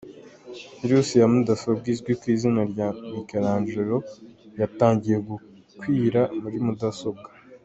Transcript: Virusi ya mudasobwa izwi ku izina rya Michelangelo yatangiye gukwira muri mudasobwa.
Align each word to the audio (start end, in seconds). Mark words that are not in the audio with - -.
Virusi 0.79 1.13
ya 1.21 1.27
mudasobwa 1.31 1.85
izwi 1.93 2.11
ku 2.19 2.25
izina 2.33 2.61
rya 2.71 2.87
Michelangelo 3.13 3.95
yatangiye 4.59 5.17
gukwira 5.29 6.21
muri 6.41 6.57
mudasobwa. 6.67 7.29